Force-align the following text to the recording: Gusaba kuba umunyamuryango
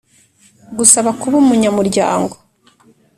Gusaba 0.77 1.09
kuba 1.19 1.35
umunyamuryango 1.43 2.35